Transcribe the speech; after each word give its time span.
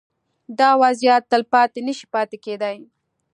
دا 0.59 0.69
وضعیت 0.83 1.23
تلپاتې 1.31 1.79
نه 1.87 1.93
شي 1.97 2.05
پاتې 2.13 2.37
کېدای. 2.45 2.77